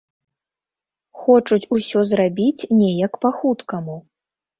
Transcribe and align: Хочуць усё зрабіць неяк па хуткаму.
Хочуць 1.23 1.59
усё 1.77 1.99
зрабіць 2.11 2.67
неяк 2.79 3.13
па 3.27 3.33
хуткаму. 3.41 3.99